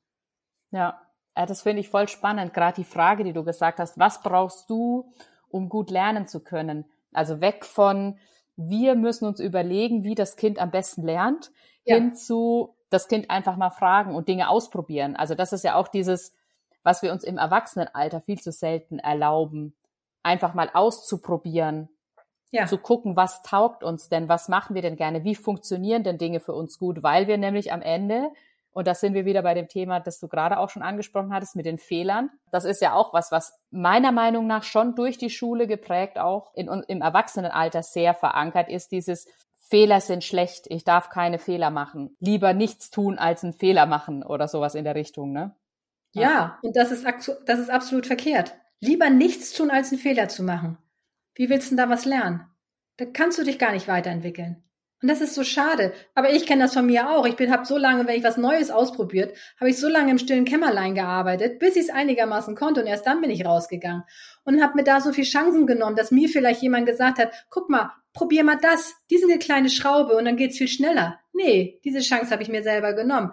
[0.72, 1.00] Ja,
[1.36, 2.54] das finde ich voll spannend.
[2.54, 5.14] Gerade die Frage, die du gesagt hast, was brauchst du,
[5.48, 6.86] um gut lernen zu können?
[7.14, 8.18] Also weg von,
[8.56, 11.52] wir müssen uns überlegen, wie das Kind am besten lernt,
[11.86, 11.96] ja.
[11.96, 15.16] hin zu das Kind einfach mal fragen und Dinge ausprobieren.
[15.16, 16.36] Also das ist ja auch dieses,
[16.84, 19.76] was wir uns im Erwachsenenalter viel zu selten erlauben,
[20.24, 21.90] einfach mal auszuprobieren,
[22.52, 22.66] ja.
[22.66, 26.40] zu gucken, was taugt uns denn, was machen wir denn gerne, wie funktionieren denn Dinge
[26.40, 28.32] für uns gut, weil wir nämlich am Ende,
[28.72, 31.56] und das sind wir wieder bei dem Thema, das du gerade auch schon angesprochen hattest,
[31.56, 32.30] mit den Fehlern.
[32.52, 36.54] Das ist ja auch was, was meiner Meinung nach schon durch die Schule geprägt auch
[36.54, 39.28] in, im Erwachsenenalter sehr verankert ist, dieses
[39.70, 42.16] Fehler sind schlecht, ich darf keine Fehler machen.
[42.20, 45.56] Lieber nichts tun als einen Fehler machen oder sowas in der Richtung, ne?
[46.14, 47.06] Ja, ja und das ist,
[47.46, 48.56] das ist absolut verkehrt.
[48.80, 50.78] Lieber nichts tun als einen Fehler zu machen.
[51.36, 52.48] Wie willst du denn da was lernen?
[52.98, 54.64] Da kannst du dich gar nicht weiterentwickeln.
[55.02, 55.94] Und das ist so schade.
[56.14, 57.26] Aber ich kenne das von mir auch.
[57.26, 60.18] Ich bin, habe so lange, wenn ich was Neues ausprobiert, habe ich so lange im
[60.18, 64.04] stillen Kämmerlein gearbeitet, bis ich es einigermaßen konnte und erst dann bin ich rausgegangen
[64.44, 67.70] und habe mir da so viel Chancen genommen, dass mir vielleicht jemand gesagt hat, guck
[67.70, 71.20] mal, probier mal das, diese kleine Schraube und dann geht's viel schneller.
[71.32, 73.32] Nee, diese Chance habe ich mir selber genommen.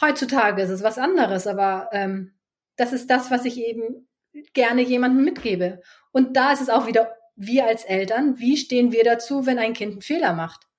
[0.00, 2.34] Heutzutage ist es was anderes, aber ähm,
[2.76, 4.08] das ist das, was ich eben
[4.52, 5.80] gerne jemandem mitgebe.
[6.12, 9.72] Und da ist es auch wieder, wir als Eltern, wie stehen wir dazu, wenn ein
[9.72, 10.69] Kind einen Fehler macht?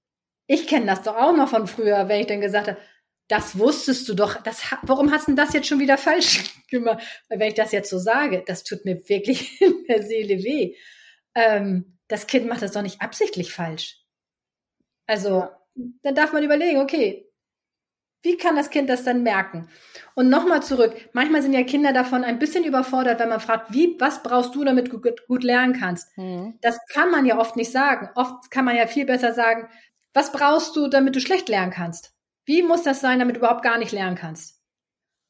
[0.52, 2.78] Ich kenne das doch auch noch von früher, wenn ich dann gesagt habe,
[3.30, 7.02] das wusstest du doch, das, warum hast du das jetzt schon wieder falsch gemacht?
[7.30, 10.76] Weil wenn ich das jetzt so sage, das tut mir wirklich in der Seele weh.
[11.36, 14.04] Ähm, das Kind macht das doch nicht absichtlich falsch.
[15.08, 15.48] Also,
[16.04, 17.32] dann darf man überlegen, okay,
[18.22, 19.70] wie kann das Kind das dann merken?
[20.16, 20.94] Und nochmal zurück.
[21.14, 24.66] Manchmal sind ja Kinder davon ein bisschen überfordert, wenn man fragt, wie, was brauchst du,
[24.66, 26.18] damit du gut, gut lernen kannst?
[26.18, 26.58] Mhm.
[26.62, 28.10] Das kann man ja oft nicht sagen.
[28.16, 29.70] Oft kann man ja viel besser sagen,
[30.14, 32.14] was brauchst du, damit du schlecht lernen kannst?
[32.46, 34.62] Wie muss das sein, damit du überhaupt gar nicht lernen kannst?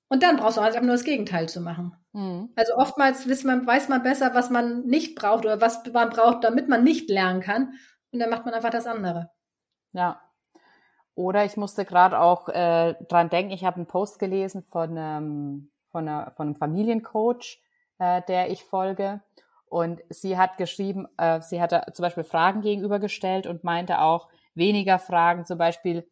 [0.10, 1.96] Und dann brauchst du einfach nur das Gegenteil zu machen.
[2.14, 2.50] Mhm.
[2.56, 6.44] Also oftmals weiß man, weiß man besser, was man nicht braucht oder was man braucht,
[6.44, 7.74] damit man nicht lernen kann.
[8.12, 9.32] Und dann macht man einfach das andere.
[9.94, 10.22] Ja.
[11.16, 15.72] Oder ich musste gerade auch äh, dran denken, ich habe einen Post gelesen von, ähm,
[15.92, 17.62] von, einer, von einem Familiencoach,
[18.00, 19.22] äh, der ich folge.
[19.66, 25.00] Und sie hat geschrieben, äh, sie hatte zum Beispiel Fragen gegenübergestellt und meinte auch, weniger
[25.00, 26.08] Fragen, zum Beispiel,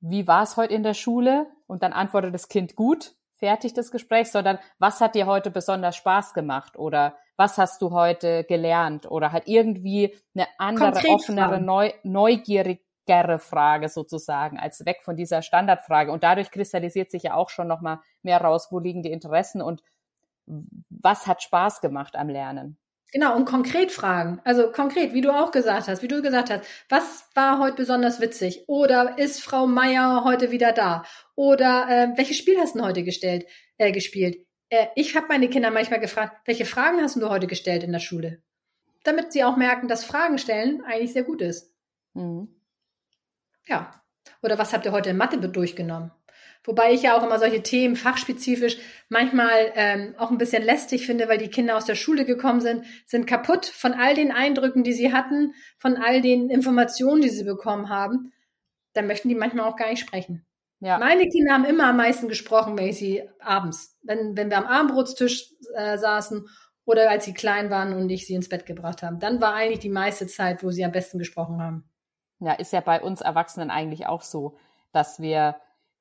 [0.00, 1.46] wie war es heute in der Schule?
[1.66, 5.96] Und dann antwortet das Kind gut, fertig das Gespräch, sondern was hat dir heute besonders
[5.96, 6.78] Spaß gemacht?
[6.78, 9.10] Oder was hast du heute gelernt?
[9.10, 15.42] Oder halt irgendwie eine andere, Konkret offenere, neu, neugierigere Frage sozusagen, als weg von dieser
[15.42, 16.12] Standardfrage.
[16.12, 19.82] Und dadurch kristallisiert sich ja auch schon nochmal mehr raus, wo liegen die Interessen und
[20.46, 22.78] was hat Spaß gemacht am Lernen.
[23.12, 24.40] Genau, und konkret fragen.
[24.44, 28.20] Also konkret, wie du auch gesagt hast, wie du gesagt hast, was war heute besonders
[28.20, 28.64] witzig?
[28.66, 31.04] Oder ist Frau Meier heute wieder da?
[31.34, 33.46] Oder äh, welches Spiel hast du heute gestellt,
[33.78, 34.44] äh, gespielt?
[34.70, 38.00] Äh, ich habe meine Kinder manchmal gefragt, welche Fragen hast du heute gestellt in der
[38.00, 38.42] Schule?
[39.04, 41.72] Damit sie auch merken, dass Fragen stellen eigentlich sehr gut ist.
[42.14, 42.48] Mhm.
[43.66, 44.02] Ja.
[44.42, 46.10] Oder was habt ihr heute in Mathe durchgenommen?
[46.66, 48.76] Wobei ich ja auch immer solche Themen fachspezifisch
[49.08, 52.84] manchmal ähm, auch ein bisschen lästig finde, weil die Kinder aus der Schule gekommen sind,
[53.06, 57.44] sind kaputt von all den Eindrücken, die sie hatten, von all den Informationen, die sie
[57.44, 58.32] bekommen haben.
[58.94, 60.44] Dann möchten die manchmal auch gar nicht sprechen.
[60.80, 60.98] Ja.
[60.98, 64.66] Meine Kinder haben immer am meisten gesprochen, wenn ich sie abends, wenn, wenn wir am
[64.66, 66.46] Abendbrotstisch äh, saßen
[66.84, 69.16] oder als sie klein waren und ich sie ins Bett gebracht habe.
[69.18, 71.88] Dann war eigentlich die meiste Zeit, wo sie am besten gesprochen haben.
[72.40, 74.58] Ja, ist ja bei uns Erwachsenen eigentlich auch so,
[74.92, 75.56] dass wir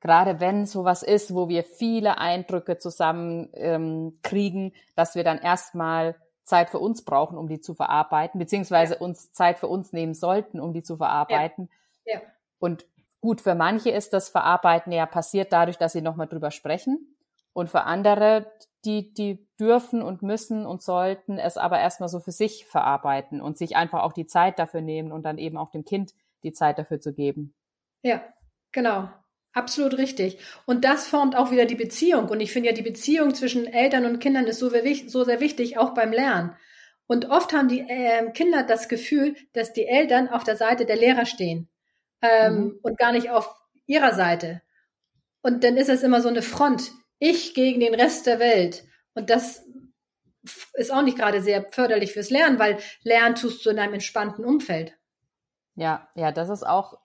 [0.05, 6.15] gerade wenn sowas ist, wo wir viele Eindrücke zusammen ähm, kriegen, dass wir dann erstmal
[6.43, 8.99] Zeit für uns brauchen, um die zu verarbeiten, beziehungsweise ja.
[8.99, 11.69] uns Zeit für uns nehmen sollten, um die zu verarbeiten.
[12.05, 12.19] Ja.
[12.19, 12.21] Ja.
[12.59, 12.85] Und
[13.19, 17.15] gut, für manche ist das Verarbeiten ja passiert dadurch, dass sie nochmal drüber sprechen.
[17.53, 18.45] Und für andere,
[18.85, 23.57] die, die dürfen und müssen und sollten es aber erstmal so für sich verarbeiten und
[23.57, 26.13] sich einfach auch die Zeit dafür nehmen und dann eben auch dem Kind
[26.43, 27.55] die Zeit dafür zu geben.
[28.03, 28.21] Ja,
[28.71, 29.09] genau.
[29.55, 30.37] Absolut richtig.
[30.65, 32.27] Und das formt auch wieder die Beziehung.
[32.27, 34.69] Und ich finde ja, die Beziehung zwischen Eltern und Kindern ist so,
[35.07, 36.53] so sehr wichtig, auch beim Lernen.
[37.07, 40.97] Und oft haben die äh, Kinder das Gefühl, dass die Eltern auf der Seite der
[40.97, 41.69] Lehrer stehen
[42.21, 42.79] ähm, mhm.
[42.81, 44.61] und gar nicht auf ihrer Seite.
[45.41, 46.91] Und dann ist es immer so eine Front.
[47.19, 48.83] Ich gegen den Rest der Welt.
[49.13, 49.63] Und das
[50.73, 54.43] ist auch nicht gerade sehr förderlich fürs Lernen, weil Lernen tust du in einem entspannten
[54.43, 54.97] Umfeld.
[55.75, 56.99] Ja, ja, das ist auch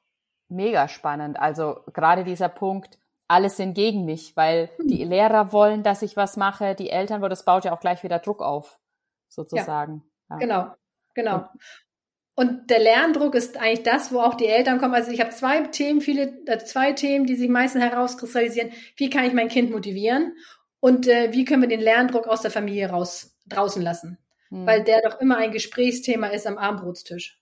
[0.50, 1.38] mega spannend.
[1.38, 4.88] Also gerade dieser Punkt, alles sind gegen mich, weil hm.
[4.88, 8.02] die Lehrer wollen, dass ich was mache, die Eltern, weil das baut ja auch gleich
[8.02, 8.78] wieder Druck auf,
[9.28, 10.02] sozusagen.
[10.28, 10.38] Ja, ja.
[10.38, 10.74] Genau,
[11.14, 11.48] genau.
[12.34, 14.94] Und der Lerndruck ist eigentlich das, wo auch die Eltern kommen.
[14.94, 18.72] Also ich habe zwei Themen, viele, äh, zwei Themen, die sich meistens herauskristallisieren.
[18.96, 20.34] Wie kann ich mein Kind motivieren?
[20.80, 24.18] Und äh, wie können wir den Lerndruck aus der Familie raus, draußen lassen?
[24.48, 24.66] Hm.
[24.66, 27.39] Weil der doch immer ein Gesprächsthema ist am Abendbrotstisch.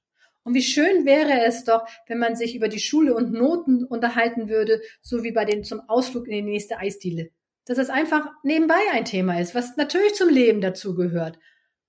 [0.49, 4.49] Und wie schön wäre es doch, wenn man sich über die Schule und Noten unterhalten
[4.49, 7.29] würde, so wie bei dem zum Ausflug in die nächste Eisdiele.
[7.67, 11.39] Dass es einfach nebenbei ein Thema ist, was natürlich zum Leben dazugehört.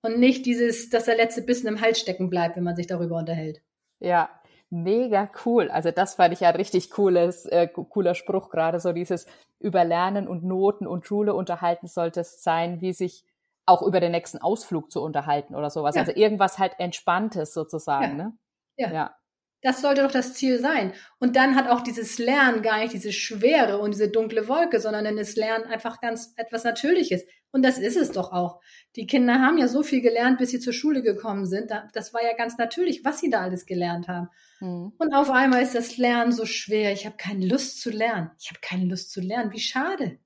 [0.02, 3.16] Und nicht dieses, dass der letzte Bissen im Hals stecken bleibt, wenn man sich darüber
[3.16, 3.62] unterhält.
[4.02, 4.30] Ja,
[4.70, 5.72] mega cool.
[5.72, 9.26] Also das fand ich ja richtig cooles, äh, cooler Spruch gerade, so dieses
[9.62, 13.24] über Lernen und Noten und Schule unterhalten sollte es sein, wie sich
[13.70, 15.96] auch über den nächsten Ausflug zu unterhalten oder sowas.
[15.96, 16.02] Ja.
[16.02, 18.26] Also irgendwas halt Entspanntes sozusagen, ja.
[18.26, 18.38] ne?
[18.80, 18.92] Ja.
[18.92, 19.16] ja.
[19.62, 20.94] Das sollte doch das Ziel sein.
[21.20, 25.04] Und dann hat auch dieses Lernen gar nicht diese Schwere und diese dunkle Wolke, sondern
[25.04, 27.24] dann ist Lernen einfach ganz etwas Natürliches.
[27.52, 28.62] Und das ist es doch auch.
[28.96, 31.72] Die Kinder haben ja so viel gelernt, bis sie zur Schule gekommen sind.
[31.94, 34.30] Das war ja ganz natürlich, was sie da alles gelernt haben.
[34.62, 34.94] Mhm.
[34.98, 36.94] Und auf einmal ist das Lernen so schwer.
[36.94, 38.32] Ich habe keine Lust zu lernen.
[38.40, 39.52] Ich habe keine Lust zu lernen.
[39.52, 40.20] Wie schade.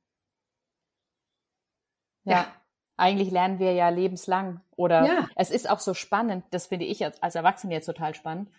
[2.25, 2.33] Ja.
[2.33, 2.55] ja.
[2.97, 4.61] Eigentlich lernen wir ja lebenslang.
[4.75, 5.27] Oder ja.
[5.35, 8.49] es ist auch so spannend, das finde ich als, als Erwachsene jetzt total spannend.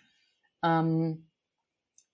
[0.63, 1.27] Ähm,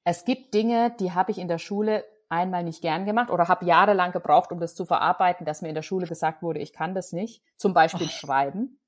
[0.03, 3.65] es gibt Dinge, die habe ich in der Schule einmal nicht gern gemacht oder habe
[3.65, 6.95] jahrelang gebraucht, um das zu verarbeiten, dass mir in der Schule gesagt wurde, ich kann
[6.95, 7.43] das nicht.
[7.57, 8.09] Zum Beispiel oh.
[8.09, 8.79] schreiben.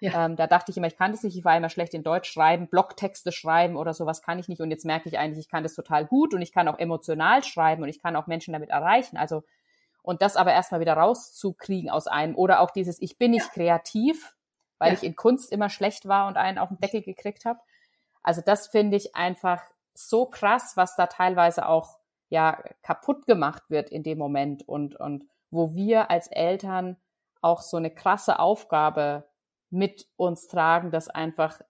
[0.00, 0.26] Ja.
[0.26, 2.30] Ähm, da dachte ich immer, ich kann das nicht, ich war immer schlecht in Deutsch
[2.30, 4.60] schreiben, Blogtexte schreiben oder sowas kann ich nicht.
[4.60, 7.42] Und jetzt merke ich eigentlich, ich kann das total gut und ich kann auch emotional
[7.42, 9.16] schreiben und ich kann auch Menschen damit erreichen.
[9.16, 9.42] Also,
[10.02, 12.36] und das aber erstmal wieder rauszukriegen aus einem.
[12.36, 13.52] Oder auch dieses, ich bin nicht ja.
[13.52, 14.36] kreativ,
[14.78, 14.94] weil ja.
[14.98, 17.60] ich in Kunst immer schlecht war und einen auf den Deckel gekriegt habe.
[18.22, 19.62] Also das finde ich einfach
[19.94, 25.24] so krass, was da teilweise auch ja kaputt gemacht wird in dem Moment und, und
[25.50, 26.96] wo wir als Eltern
[27.40, 29.28] auch so eine krasse Aufgabe
[29.70, 31.60] mit uns tragen, das einfach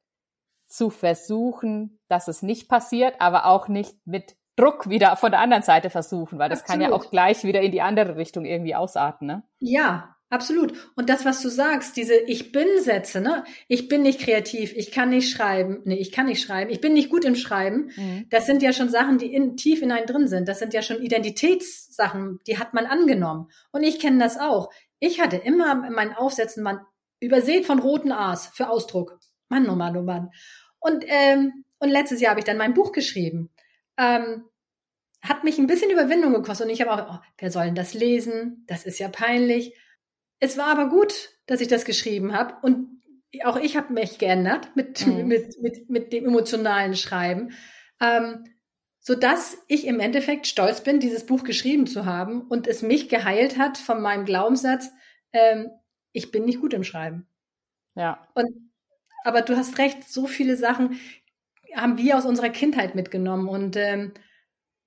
[0.66, 5.62] zu versuchen, dass es nicht passiert, aber auch nicht mit Druck wieder von der anderen
[5.62, 6.82] Seite versuchen, weil das Absolut.
[6.82, 9.42] kann ja auch gleich wieder in die andere Richtung irgendwie ausarten, ne?
[9.60, 10.72] Ja, absolut.
[10.94, 13.44] Und das, was du sagst, diese Ich bin-Sätze, ne?
[13.66, 16.92] Ich bin nicht kreativ, ich kann nicht schreiben, nee, ich kann nicht schreiben, ich bin
[16.92, 18.26] nicht gut im Schreiben, mhm.
[18.30, 20.48] das sind ja schon Sachen, die in, tief in einen drin sind.
[20.48, 23.48] Das sind ja schon Identitätssachen, die hat man angenommen.
[23.70, 24.70] Und ich kenne das auch.
[24.98, 26.80] Ich hatte immer in meinen Aufsätzen, man
[27.20, 29.18] übersät von roten A's für Ausdruck.
[29.48, 30.30] Mann, oh Mann, oh Mann.
[30.78, 33.50] Und, ähm, und letztes Jahr habe ich dann mein Buch geschrieben.
[33.96, 34.44] Ähm,
[35.20, 37.94] hat mich ein bisschen Überwindung gekostet und ich habe auch, oh, wer soll denn das
[37.94, 38.64] lesen?
[38.66, 39.74] Das ist ja peinlich.
[40.40, 43.02] Es war aber gut, dass ich das geschrieben habe und
[43.44, 45.26] auch ich habe mich geändert mit, mhm.
[45.28, 47.52] mit, mit, mit dem emotionalen Schreiben,
[48.00, 48.44] ähm,
[49.00, 53.08] so dass ich im Endeffekt stolz bin, dieses Buch geschrieben zu haben und es mich
[53.08, 54.90] geheilt hat von meinem Glaubenssatz,
[55.32, 55.70] ähm,
[56.12, 57.26] ich bin nicht gut im Schreiben.
[57.94, 58.28] Ja.
[58.34, 58.70] Und,
[59.24, 60.98] aber du hast recht, so viele Sachen
[61.74, 64.14] haben wir aus unserer Kindheit mitgenommen und ähm,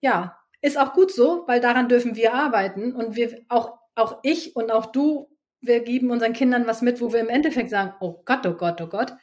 [0.01, 4.55] ja, ist auch gut so, weil daran dürfen wir arbeiten und wir auch auch ich
[4.55, 5.29] und auch du,
[5.62, 8.82] wir geben unseren Kindern was mit, wo wir im Endeffekt sagen, oh Gott, oh Gott,
[8.82, 9.13] oh Gott,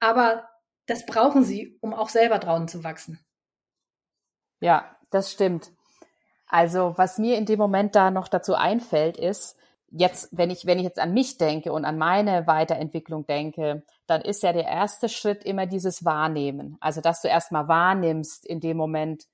[0.00, 0.48] aber
[0.86, 3.24] das brauchen sie, um auch selber draußen zu wachsen.
[4.60, 5.70] Ja, das stimmt.
[6.46, 9.56] Also, was mir in dem Moment da noch dazu einfällt, ist,
[9.90, 14.20] jetzt, wenn ich, wenn ich jetzt an mich denke und an meine Weiterentwicklung denke, dann
[14.20, 16.76] ist ja der erste Schritt immer dieses Wahrnehmen.
[16.80, 19.24] Also, dass du erstmal wahrnimmst in dem Moment,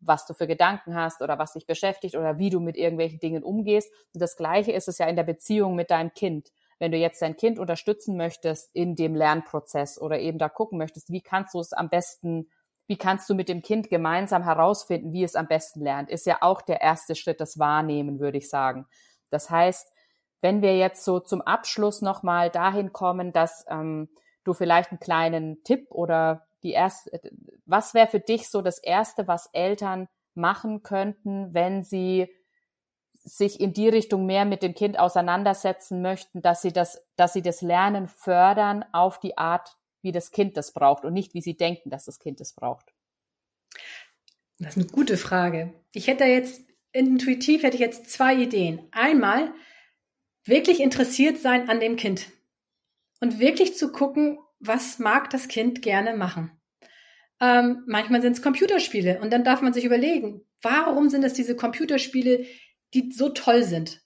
[0.00, 3.42] was du für Gedanken hast oder was dich beschäftigt oder wie du mit irgendwelchen Dingen
[3.42, 3.92] umgehst.
[4.12, 6.50] Und das Gleiche ist es ja in der Beziehung mit deinem Kind.
[6.78, 11.10] Wenn du jetzt dein Kind unterstützen möchtest in dem Lernprozess oder eben da gucken möchtest,
[11.10, 12.50] wie kannst du es am besten,
[12.86, 16.38] wie kannst du mit dem Kind gemeinsam herausfinden, wie es am besten lernt, ist ja
[16.42, 18.86] auch der erste Schritt, das Wahrnehmen, würde ich sagen.
[19.30, 19.90] Das heißt,
[20.42, 24.08] wenn wir jetzt so zum Abschluss nochmal dahin kommen, dass ähm,
[24.44, 27.20] du vielleicht einen kleinen Tipp oder die erste,
[27.64, 32.28] was wäre für dich so das Erste, was Eltern machen könnten, wenn sie
[33.24, 37.42] sich in die Richtung mehr mit dem Kind auseinandersetzen möchten, dass sie das, dass sie
[37.42, 41.56] das Lernen fördern auf die Art, wie das Kind das braucht und nicht wie sie
[41.56, 42.92] denken, dass das Kind es braucht?
[44.58, 45.74] Das ist eine gute Frage.
[45.92, 46.62] Ich hätte jetzt
[46.96, 48.88] intuitiv hätte ich jetzt zwei Ideen.
[48.90, 49.52] Einmal
[50.44, 52.26] wirklich interessiert sein an dem Kind
[53.20, 56.50] und wirklich zu gucken, was mag das Kind gerne machen.
[57.40, 61.54] Ähm, manchmal sind es Computerspiele und dann darf man sich überlegen, warum sind es diese
[61.54, 62.46] Computerspiele,
[62.94, 64.02] die so toll sind?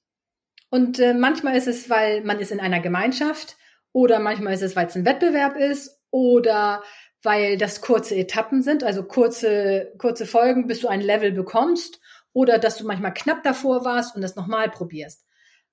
[0.68, 3.56] Und äh, manchmal ist es, weil man ist in einer Gemeinschaft
[3.92, 6.82] oder manchmal ist es, weil es ein Wettbewerb ist oder
[7.22, 12.00] weil das kurze Etappen sind, also kurze, kurze Folgen, bis du ein Level bekommst
[12.32, 15.26] oder dass du manchmal knapp davor warst und das nochmal probierst.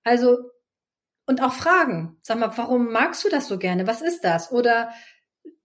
[0.03, 0.49] Also,
[1.27, 2.17] und auch Fragen.
[2.23, 3.85] Sag mal, warum magst du das so gerne?
[3.85, 4.51] Was ist das?
[4.51, 4.91] Oder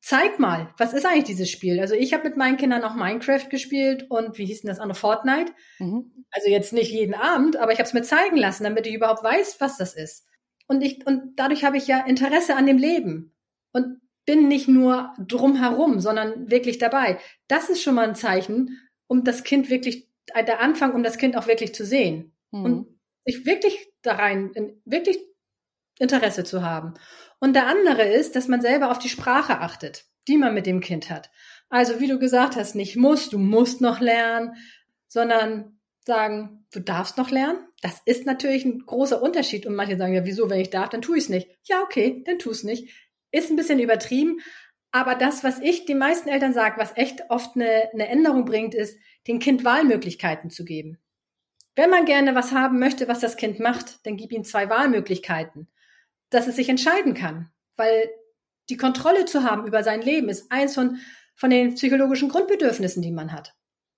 [0.00, 1.80] zeig mal, was ist eigentlich dieses Spiel?
[1.80, 4.98] Also ich habe mit meinen Kindern auch Minecraft gespielt und wie hieß denn das andere
[4.98, 5.52] Fortnite?
[5.78, 6.26] Mhm.
[6.30, 9.22] Also jetzt nicht jeden Abend, aber ich habe es mir zeigen lassen, damit ich überhaupt
[9.22, 10.26] weiß, was das ist.
[10.66, 13.32] Und ich und dadurch habe ich ja Interesse an dem Leben
[13.72, 17.18] und bin nicht nur drumherum, sondern wirklich dabei.
[17.48, 21.18] Das ist schon mal ein Zeichen, um das Kind wirklich äh, der Anfang, um das
[21.18, 22.64] Kind auch wirklich zu sehen mhm.
[22.64, 22.86] und
[23.24, 24.50] sich wirklich da rein,
[24.84, 25.18] wirklich
[25.98, 26.94] Interesse zu haben.
[27.40, 30.80] Und der andere ist, dass man selber auf die Sprache achtet, die man mit dem
[30.80, 31.30] Kind hat.
[31.68, 34.54] Also wie du gesagt hast, nicht muss, du musst noch lernen,
[35.08, 37.58] sondern sagen, du darfst noch lernen.
[37.80, 39.66] Das ist natürlich ein großer Unterschied.
[39.66, 41.48] Und manche sagen, ja, wieso, wenn ich darf, dann tue ich es nicht.
[41.64, 42.92] Ja, okay, dann tu es nicht.
[43.30, 44.40] Ist ein bisschen übertrieben,
[44.94, 48.74] Aber das, was ich die meisten Eltern sage, was echt oft eine, eine Änderung bringt,
[48.74, 50.98] ist, den Kind Wahlmöglichkeiten zu geben.
[51.74, 55.68] Wenn man gerne was haben möchte, was das Kind macht, dann gib ihm zwei Wahlmöglichkeiten,
[56.34, 57.50] dass es sich entscheiden kann.
[57.76, 58.10] Weil
[58.68, 60.98] die Kontrolle zu haben über sein Leben ist eins von,
[61.34, 63.54] von den psychologischen Grundbedürfnissen, die man hat.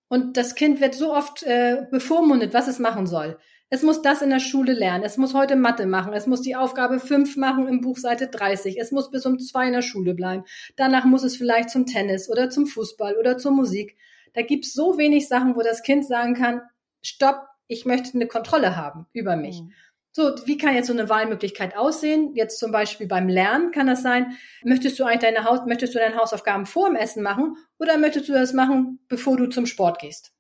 [0.09, 3.39] Und das Kind wird so oft äh, bevormundet, was es machen soll.
[3.71, 5.05] Es muss das in der Schule lernen.
[5.05, 6.13] Es muss heute Mathe machen.
[6.13, 8.79] Es muss die Aufgabe 5 machen im Buch Seite 30.
[8.79, 10.45] Es muss bis um zwei in der Schule bleiben.
[10.77, 13.97] Danach muss es vielleicht zum Tennis oder zum Fußball oder zur Musik.
[14.35, 16.63] Da gibt es so wenig Sachen, wo das Kind sagen kann,
[17.03, 19.63] stopp, ich möchte eine Kontrolle haben über mich.
[19.63, 19.73] Mhm.
[20.17, 22.37] So, wie kann jetzt so eine Wahlmöglichkeit aussehen?
[22.37, 25.99] Jetzt zum Beispiel beim Lernen kann das sein, möchtest du eigentlich deine Haus, möchtest du
[25.99, 29.99] deine Hausaufgaben vor dem Essen machen oder möchtest du das machen, bevor du zum Sport
[29.99, 30.33] gehst?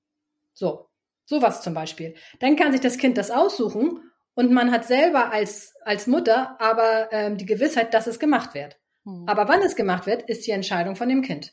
[0.52, 0.86] So.
[1.26, 2.14] Sowas zum Beispiel.
[2.38, 4.00] Dann kann sich das Kind das aussuchen
[4.34, 8.78] und man hat selber als, als Mutter aber ähm, die Gewissheit, dass es gemacht wird.
[9.02, 9.26] Mhm.
[9.26, 11.52] Aber wann es gemacht wird, ist die Entscheidung von dem Kind.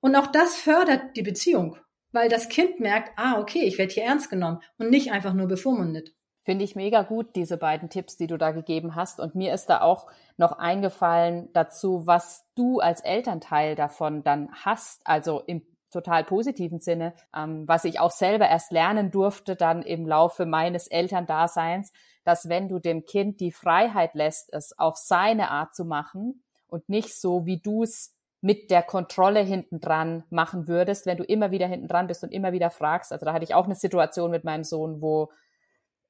[0.00, 1.78] Und auch das fördert die Beziehung,
[2.12, 5.48] weil das Kind merkt, ah, okay, ich werde hier ernst genommen und nicht einfach nur
[5.48, 6.12] bevormundet.
[6.44, 9.18] Finde ich mega gut, diese beiden Tipps, die du da gegeben hast.
[9.18, 15.00] Und mir ist da auch noch eingefallen dazu, was du als Elternteil davon dann hast,
[15.06, 20.06] also im total positiven Sinne, ähm, was ich auch selber erst lernen durfte dann im
[20.06, 21.92] Laufe meines Elterndaseins,
[22.24, 26.88] dass wenn du dem Kind die Freiheit lässt, es auf seine Art zu machen und
[26.88, 31.50] nicht so, wie du es mit der Kontrolle hinten dran machen würdest, wenn du immer
[31.50, 33.10] wieder hinten dran bist und immer wieder fragst.
[33.10, 35.30] Also da hatte ich auch eine Situation mit meinem Sohn, wo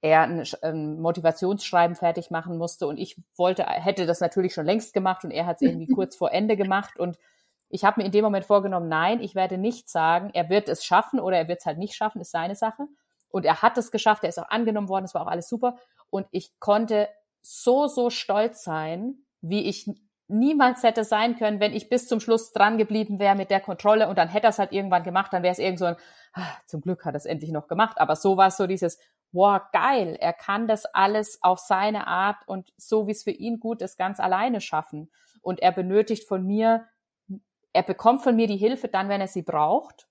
[0.05, 4.93] er ein, ein Motivationsschreiben fertig machen musste und ich wollte, hätte das natürlich schon längst
[4.93, 7.19] gemacht und er hat es irgendwie kurz vor Ende gemacht und
[7.71, 10.85] ich habe mir in dem Moment vorgenommen, nein, ich werde nicht sagen, er wird es
[10.85, 12.87] schaffen oder er wird es halt nicht schaffen, ist seine Sache.
[13.31, 15.77] Und er hat es geschafft, er ist auch angenommen worden, es war auch alles super.
[16.11, 17.09] Und ich konnte
[17.41, 19.91] so, so stolz sein, wie ich
[20.29, 24.09] niemals hätte sein können, wenn ich bis zum Schluss dran geblieben wäre mit der Kontrolle
[24.09, 25.97] und dann hätte er es halt irgendwann gemacht, dann wäre es irgend so ein,
[26.35, 27.99] ah, zum Glück hat er es endlich noch gemacht.
[27.99, 28.99] Aber so war es so dieses,
[29.35, 33.61] wow, geil, er kann das alles auf seine Art und so, wie es für ihn
[33.61, 35.11] gut ist, ganz alleine schaffen.
[35.43, 36.87] Und er benötigt von mir
[37.75, 40.09] er bekommt von mir die Hilfe dann, wenn er sie braucht.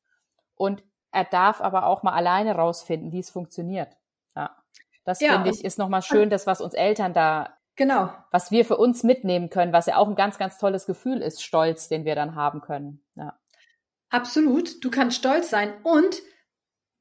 [0.55, 3.95] Und er darf aber auch mal alleine rausfinden, wie es funktioniert.
[4.35, 4.55] Ja.
[5.05, 8.65] Das ja, finde ich ist nochmal schön, das, was uns Eltern da, genau, was wir
[8.65, 12.05] für uns mitnehmen können, was ja auch ein ganz, ganz tolles Gefühl ist, Stolz, den
[12.05, 13.03] wir dann haben können.
[13.15, 13.37] Ja.
[14.09, 14.83] Absolut.
[14.83, 16.21] Du kannst stolz sein und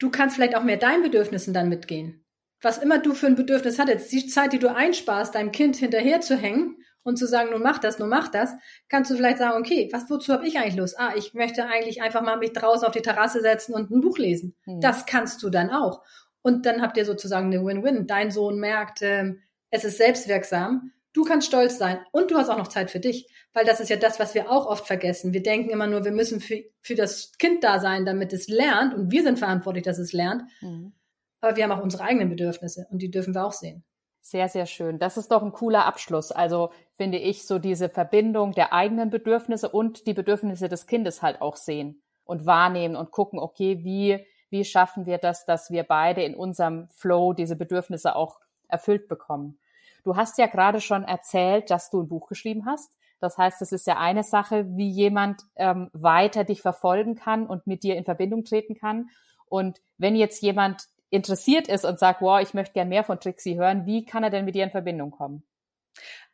[0.03, 2.25] du kannst vielleicht auch mehr deinen Bedürfnissen dann mitgehen.
[2.61, 6.21] Was immer du für ein Bedürfnis hattest, die Zeit, die du einsparst, deinem Kind hinterher
[6.21, 8.53] zu hängen und zu sagen, nun mach das, nun mach das,
[8.88, 10.99] kannst du vielleicht sagen, okay, was, wozu habe ich eigentlich Lust?
[10.99, 14.19] Ah, ich möchte eigentlich einfach mal mich draußen auf die Terrasse setzen und ein Buch
[14.19, 14.55] lesen.
[14.65, 14.81] Mhm.
[14.81, 16.03] Das kannst du dann auch.
[16.43, 18.07] Und dann habt ihr sozusagen eine Win-Win.
[18.07, 20.93] Dein Sohn merkt, ähm, es ist selbstwirksam.
[21.12, 23.90] Du kannst stolz sein und du hast auch noch Zeit für dich, weil das ist
[23.90, 25.35] ja das, was wir auch oft vergessen.
[25.35, 28.94] Wir denken immer nur, wir müssen für, für das Kind da sein, damit es lernt
[28.94, 30.42] und wir sind verantwortlich, dass es lernt.
[30.61, 30.92] Mhm.
[31.40, 33.85] Aber wir haben auch unsere eigenen Bedürfnisse und die dürfen wir auch sehen.
[34.25, 35.01] Sehr, sehr schön.
[35.01, 36.31] Das ist doch ein cooler Abschluss.
[36.31, 41.42] Also finde ich so diese Verbindung der eigenen Bedürfnisse und die Bedürfnisse des Kindes halt
[41.42, 46.22] auch sehen und wahrnehmen und gucken, okay, wie, wie schaffen wir das, dass wir beide
[46.22, 49.59] in unserem Flow diese Bedürfnisse auch erfüllt bekommen.
[50.05, 52.93] Du hast ja gerade schon erzählt, dass du ein Buch geschrieben hast.
[53.21, 57.67] Das heißt, es ist ja eine Sache, wie jemand ähm, weiter dich verfolgen kann und
[57.67, 59.11] mit dir in Verbindung treten kann.
[59.47, 63.57] Und wenn jetzt jemand interessiert ist und sagt, wow, ich möchte gern mehr von Trixie
[63.57, 65.45] hören, wie kann er denn mit dir in Verbindung kommen?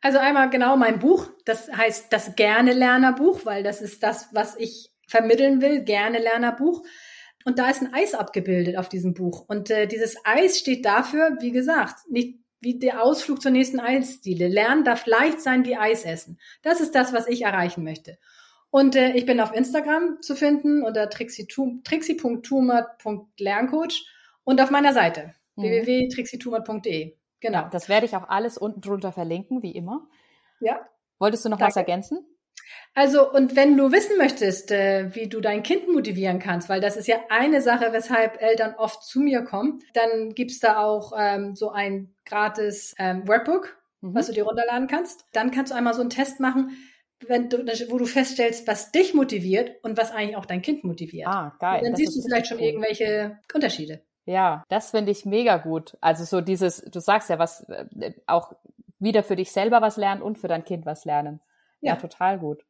[0.01, 4.55] Also einmal genau mein Buch, das heißt das Gerne Lernerbuch, weil das ist das, was
[4.55, 6.83] ich vermitteln will, Gerne Lernerbuch.
[7.45, 9.45] Und da ist ein Eis abgebildet auf diesem Buch.
[9.47, 14.47] Und äh, dieses Eis steht dafür, wie gesagt, nicht wie der Ausflug zur nächsten Eisdiele.
[14.47, 16.39] Lernen darf leicht sein wie Eis essen.
[16.61, 18.17] Das ist das, was ich erreichen möchte.
[18.71, 24.07] Und äh, ich bin auf Instagram zu finden unter trixie.tumert.lerncoach
[24.43, 25.63] und auf meiner Seite mhm.
[25.63, 27.15] www.trixietumert.de.
[27.39, 27.67] Genau.
[27.71, 30.07] Das werde ich auch alles unten drunter verlinken, wie immer.
[30.59, 30.87] Ja.
[31.19, 31.71] Wolltest du noch Danke.
[31.71, 32.25] was ergänzen?
[32.93, 36.97] Also, und wenn du wissen möchtest, äh, wie du dein Kind motivieren kannst, weil das
[36.97, 41.55] ist ja eine Sache, weshalb Eltern oft zu mir kommen, dann gibt's da auch ähm,
[41.55, 44.15] so ein gratis ähm, Workbook, mhm.
[44.15, 45.25] was du dir runterladen kannst.
[45.33, 46.71] Dann kannst du einmal so einen Test machen,
[47.27, 51.27] wenn du, wo du feststellst, was dich motiviert und was eigentlich auch dein Kind motiviert.
[51.27, 51.79] Ah, geil.
[51.79, 52.63] Und dann das siehst du vielleicht schon cool.
[52.63, 54.01] irgendwelche Unterschiede.
[54.25, 55.97] Ja, das finde ich mega gut.
[56.01, 58.53] Also so dieses, du sagst ja was, äh, auch
[58.99, 61.39] wieder für dich selber was lernen und für dein Kind was lernen.
[61.81, 62.65] Ja, ja total gut.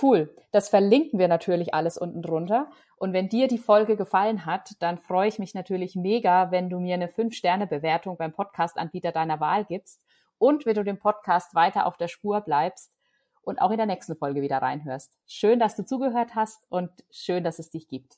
[0.00, 0.34] Cool.
[0.50, 2.68] Das verlinken wir natürlich alles unten drunter.
[2.96, 6.80] Und wenn dir die Folge gefallen hat, dann freue ich mich natürlich mega, wenn du
[6.80, 10.04] mir eine 5-Sterne-Bewertung beim Podcast-Anbieter deiner Wahl gibst
[10.38, 12.92] und wenn du dem Podcast weiter auf der Spur bleibst
[13.42, 15.16] und auch in der nächsten Folge wieder reinhörst.
[15.26, 18.12] Schön, dass du zugehört hast und schön, dass es dich gibt.